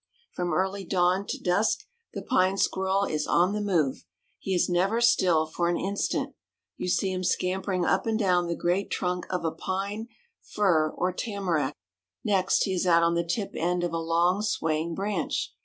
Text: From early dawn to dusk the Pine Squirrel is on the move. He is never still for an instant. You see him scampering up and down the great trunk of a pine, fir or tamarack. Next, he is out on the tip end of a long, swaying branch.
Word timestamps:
From 0.33 0.51
early 0.51 0.83
dawn 0.83 1.27
to 1.27 1.37
dusk 1.37 1.83
the 2.15 2.23
Pine 2.23 2.57
Squirrel 2.57 3.03
is 3.05 3.27
on 3.27 3.53
the 3.53 3.61
move. 3.61 4.03
He 4.39 4.55
is 4.55 4.67
never 4.67 4.99
still 4.99 5.45
for 5.45 5.69
an 5.69 5.77
instant. 5.77 6.33
You 6.75 6.87
see 6.89 7.11
him 7.11 7.23
scampering 7.23 7.85
up 7.85 8.07
and 8.07 8.17
down 8.17 8.47
the 8.47 8.55
great 8.55 8.89
trunk 8.89 9.27
of 9.29 9.45
a 9.45 9.51
pine, 9.51 10.07
fir 10.41 10.89
or 10.89 11.13
tamarack. 11.13 11.75
Next, 12.23 12.63
he 12.63 12.73
is 12.73 12.87
out 12.87 13.03
on 13.03 13.13
the 13.13 13.23
tip 13.23 13.51
end 13.53 13.83
of 13.83 13.93
a 13.93 13.99
long, 13.99 14.41
swaying 14.41 14.95
branch. 14.95 15.53